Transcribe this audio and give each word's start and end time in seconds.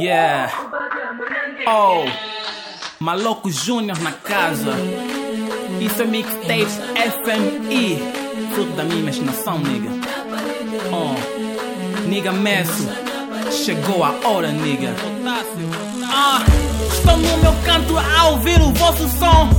Yeah. 0.00 0.50
Oh. 1.66 2.06
Maloco 2.98 3.50
Júnior 3.50 4.00
na 4.00 4.12
casa. 4.12 4.72
Isso 5.78 6.00
é 6.00 6.06
mixtape 6.06 6.64
FMI. 7.22 7.98
Fruto 8.54 8.72
da 8.72 8.84
minha 8.84 9.00
imaginação, 9.00 9.58
nigga. 9.58 9.90
Oh. 10.90 12.08
Nigga 12.08 12.32
Messo. 12.32 12.88
Chegou 13.52 14.02
a 14.02 14.14
hora, 14.26 14.48
nigga. 14.48 14.94
Ah. 16.06 16.42
Estou 16.90 17.18
no 17.18 17.36
meu 17.36 17.52
canto 17.62 17.98
a 17.98 18.28
ouvir 18.30 18.58
o 18.62 18.72
vosso 18.72 19.06
som. 19.18 19.50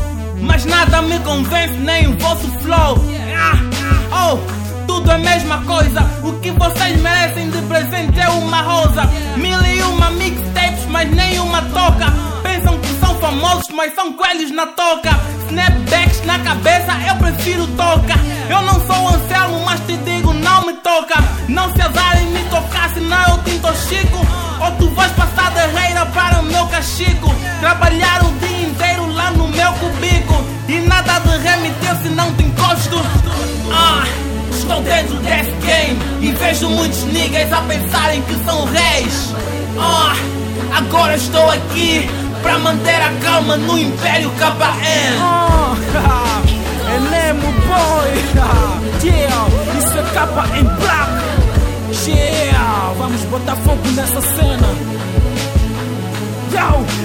Mas 0.42 0.66
nada 0.66 1.04
me 1.04 1.20
convence, 1.20 1.76
nem 1.76 2.08
o 2.08 2.18
vosso 2.18 2.48
flow. 2.62 2.98
Ah. 3.38 4.34
Oh 4.34 4.61
tudo 4.92 5.10
é 5.10 5.16
a 5.16 5.18
mesma 5.18 5.58
coisa. 5.64 6.02
O 6.21 6.34
que 6.42 6.52
vocês 6.52 7.00
merecem 7.00 7.50
de 7.50 7.62
presente 7.62 8.20
é 8.20 8.28
uma 8.28 8.62
rosa. 8.62 9.04
Mil 9.38 9.62
e 9.66 9.82
uma 9.84 10.12
mixtapes, 10.12 10.86
mas 10.89 11.10
nenhuma 11.10 11.61
toca. 11.74 12.07
Pensam 12.43 12.78
que 12.78 13.00
são 13.00 13.15
famosos, 13.20 13.70
mas 13.70 13.96
são 13.96 14.12
coelhos 14.12 14.51
na 14.51 14.68
toca. 14.68 15.12
Snapbacks 15.48 16.25
na 16.25 16.39
cabeça, 16.39 16.92
eu 17.07 17.15
prefiro 17.15 17.68
toca. 17.68 18.15
Eu 18.50 18.62
não 18.64 18.86
sou 18.86 19.07
Anselmo, 19.07 19.64
mas 19.64 19.79
te 19.82 19.96
digo, 19.96 20.34
não 20.34 20.65
me 20.65 20.74
toca. 20.74 21.15
Não 21.48 21.71
se 21.73 21.82
azarem 21.82 22.28
me 22.28 22.43
tocar, 22.50 22.89
senão 22.93 23.21
eu 23.29 23.37
te 23.43 23.51
Chico. 23.87 24.20
Ou 24.60 24.71
tu 24.78 24.89
vais 24.93 25.12
passar 25.14 25.51
de 25.51 25.79
reira 25.79 26.06
para 26.07 26.42
o 26.42 26.43
meu 26.43 26.68
cachico. 26.68 27.34
Trabalhar 27.62 28.26
o 28.26 28.32
dia 28.39 28.68
inteiro 28.68 29.07
lá 29.14 29.32
no 29.32 29.48
meu 29.48 29.71
cubico. 29.73 30.43
E 30.68 30.79
nada 30.82 31.20
de 31.20 31.37
remeter 31.37 31.96
se 32.02 32.09
não 32.09 32.34
te 32.34 32.44
encosto. 32.44 33.20
Ah. 34.72 34.78
Estou 34.78 34.81
dentro 34.84 35.16
desse 35.17 35.52
game 35.66 36.00
e 36.22 36.31
vejo 36.31 36.70
muitos 36.70 37.03
niggas 37.06 37.52
a 37.52 37.62
pensarem 37.62 38.22
que 38.22 38.36
são 38.45 38.66
reis. 38.66 39.34
Oh, 39.75 40.75
agora 40.75 41.16
estou 41.16 41.50
aqui 41.50 42.09
para 42.42 42.58
manter 42.59 42.95
a 42.95 43.12
calma 43.22 43.58
no 43.58 43.78
Império 43.78 44.32
KN. 44.32 45.18
Oh, 45.20 45.76
é 46.90 47.00
Nemo 47.10 47.52
Boy. 47.52 48.22
Yeah, 49.04 49.48
isso 49.80 49.98
é 49.98 50.04
capa 50.14 50.48
em 50.56 50.64
black. 50.64 52.08
Yeah, 52.08 52.94
vamos 53.00 53.22
botar 53.23 53.56
fogo 53.56 53.82
nessa 53.95 54.22
cena. 54.22 54.67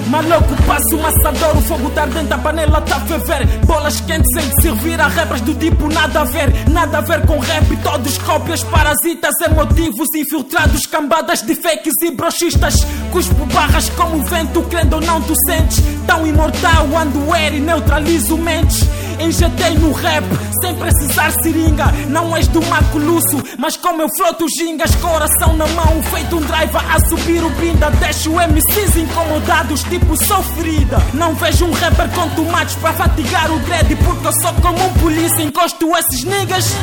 Maluco, 0.08 0.62
passo 0.66 0.98
assador, 1.06 1.56
o 1.56 1.62
fogo 1.62 1.90
tá 1.90 2.06
dentro 2.06 2.28
da 2.28 2.38
panela 2.38 2.80
tá 2.80 2.96
a 2.96 3.00
ferver. 3.00 3.46
Bolas 3.66 4.00
quentes 4.00 4.28
sem 4.34 4.62
servir 4.62 5.00
a 5.00 5.08
rappers 5.08 5.40
do 5.42 5.54
tipo 5.54 5.88
nada 5.92 6.22
a 6.22 6.24
ver, 6.24 6.52
nada 6.70 6.98
a 6.98 7.00
ver 7.00 7.24
com 7.26 7.38
rap. 7.38 7.76
Todos 7.82 8.18
cópias, 8.18 8.62
parasitas, 8.64 9.34
emotivos, 9.44 10.08
infiltrados, 10.14 10.86
cambadas 10.86 11.42
de 11.42 11.54
fakes 11.54 11.94
e 12.02 12.10
brochistas. 12.10 12.84
Cuspo 13.12 13.46
barras 13.46 13.88
como 13.90 14.22
vento, 14.24 14.62
crendo 14.62 14.96
ou 14.96 15.02
não 15.02 15.20
tu 15.20 15.34
sentes. 15.46 15.82
Tão 16.06 16.26
imortal, 16.26 16.86
ando 16.96 17.34
er 17.34 17.54
e 17.54 17.60
neutralizo 17.60 18.36
mentes. 18.36 18.80
Enjetei 19.18 19.74
no 19.78 19.92
rap, 19.92 20.24
sem 20.60 20.74
precisar 20.74 21.32
seringa. 21.42 21.86
Não 22.08 22.36
és 22.36 22.46
do 22.48 22.64
maculuço, 22.66 23.42
mas 23.58 23.76
como 23.76 24.02
eu 24.02 24.08
floto 24.16 24.46
gingas, 24.58 24.94
coração 24.96 25.56
na 25.56 25.66
mão, 25.68 26.02
feito 26.04 26.36
um 26.36 26.40
driver 26.40 26.94
a 26.94 27.00
subir 27.08 27.42
o 27.42 27.50
binda. 27.50 27.90
Deixo 27.92 28.32
MCs 28.32 28.96
incomodados, 28.96 29.82
tipo 29.84 30.16
sou 30.24 30.42
ferida. 30.42 30.98
Não 31.14 31.34
vejo 31.34 31.66
um 31.66 31.72
rapper 31.72 32.08
com 32.10 32.28
tomates 32.30 32.74
para 32.76 32.92
fatigar 32.92 33.50
o 33.50 33.58
dread, 33.60 33.96
porque 33.96 34.26
eu 34.26 34.32
sou 34.40 34.52
como 34.54 34.84
um 34.84 34.92
polícia, 34.94 35.42
encosto 35.42 35.90
esses 35.96 36.24
niggas. 36.24 36.74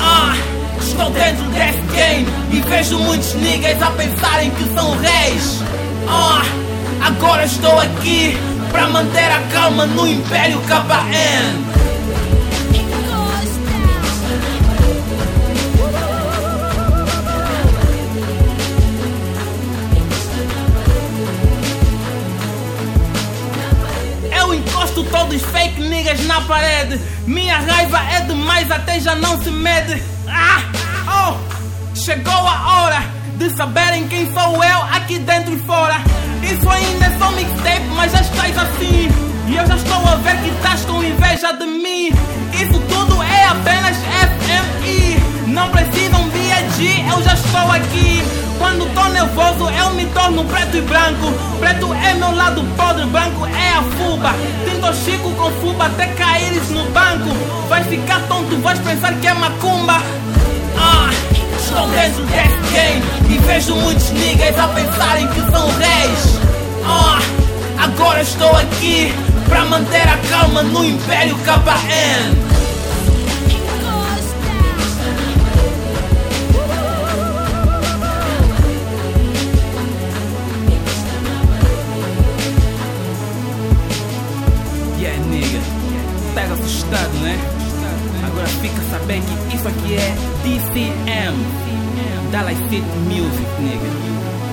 Ah, 0.00 0.34
estou 0.80 1.10
dentro 1.10 1.44
desse 1.50 1.80
game 1.94 2.26
e 2.50 2.60
vejo 2.60 2.98
muitos 2.98 3.34
niggas 3.34 3.82
a 3.82 3.90
pensarem 3.92 4.50
que 4.50 4.74
são 4.74 4.96
reis. 4.98 5.62
Ah, 6.08 6.42
agora 7.06 7.44
estou 7.44 7.78
aqui 7.78 8.36
para 8.72 8.88
manter 8.88 9.30
a 9.30 9.42
calma 9.52 9.86
no 9.86 10.06
Império 10.06 10.60
KN. 10.62 11.72
Encosto 24.54 25.04
todos 25.04 25.40
fake 25.42 25.80
niggas 25.80 26.24
na 26.26 26.40
parede. 26.42 27.00
Minha 27.26 27.58
raiva 27.58 27.98
é 28.12 28.20
demais, 28.20 28.70
até 28.70 29.00
já 29.00 29.14
não 29.14 29.40
se 29.42 29.50
mede. 29.50 30.02
Ah! 30.28 30.62
Oh! 31.06 31.96
Chegou 31.96 32.32
a 32.32 32.82
hora 32.82 33.02
de 33.36 33.50
saberem 33.50 34.06
quem 34.08 34.32
sou 34.32 34.62
eu 34.62 34.82
aqui 34.94 35.18
dentro 35.18 35.54
e 35.54 35.58
fora. 35.60 36.00
Isso 36.42 36.68
ainda 36.68 37.06
é 37.06 37.18
só 37.18 37.30
mixtape, 37.32 37.86
mas 37.94 38.12
já 38.12 38.20
estás 38.20 38.58
assim. 38.58 39.08
E 39.46 39.56
eu 39.56 39.66
já 39.66 39.76
estou 39.76 40.06
a 40.06 40.16
ver 40.16 40.36
que 40.38 40.48
estás 40.50 40.84
com 40.84 41.02
inveja 41.02 41.52
de 41.52 41.64
mim. 41.66 42.08
Isso 42.52 42.78
tudo 42.88 43.22
é 43.22 43.44
apenas 43.44 43.96
FMI. 43.96 45.22
Não 45.46 45.68
precisam 45.70 46.28
de 46.30 46.52
AG, 46.52 47.06
eu 47.08 47.22
já 47.22 47.34
estou 47.34 47.70
aqui. 47.70 48.22
Quando 48.58 48.86
estou 48.86 49.08
nervoso, 49.08 49.70
eu 49.70 49.90
me 49.94 50.06
torno 50.06 50.44
preto 50.44 50.76
e 50.76 50.80
branco. 50.82 51.32
Preto 51.58 51.92
é 51.94 52.14
meu 52.14 52.34
lado 52.34 52.64
podre, 52.76 53.06
branco 53.06 53.46
é 53.46 53.68
a 53.70 53.82
fuba. 53.82 54.34
Tinto 54.64 54.94
chico 55.04 55.30
com 55.32 55.50
fuba 55.60 55.86
até 55.86 56.06
caíres 56.08 56.70
no 56.70 56.84
banco. 56.90 57.34
Vais 57.68 57.86
ficar 57.86 58.20
tonto, 58.28 58.56
vais 58.58 58.78
pensar 58.78 59.14
que 59.14 59.26
é 59.26 59.34
macumba. 59.34 60.00
Ah, 60.76 61.10
estou 61.58 61.86
dentro 61.88 62.24
desse 62.24 62.71
e 63.28 63.38
vejo 63.38 63.74
muitos 63.76 64.10
niggas 64.10 64.58
a 64.58 64.68
pensarem 64.68 65.26
que 65.28 65.40
são 65.40 65.66
reis. 65.68 66.40
Ah, 66.84 67.18
agora 67.78 68.22
estou 68.22 68.50
aqui 68.56 69.12
para 69.48 69.64
manter 69.64 70.08
a 70.08 70.16
calma 70.30 70.62
no 70.62 70.84
Império. 70.84 71.12
Pega 86.34 86.54
assustado, 86.54 87.12
né? 87.20 87.38
Agora 88.26 88.46
fica 88.46 88.80
sabendo 88.90 89.48
que 89.50 89.56
isso 89.56 89.68
aqui 89.68 89.94
é 89.96 90.14
DCM. 90.42 91.71
That 92.30 92.44
like 92.44 92.56
50 92.70 92.80
music, 93.08 93.46
nigga. 93.60 94.51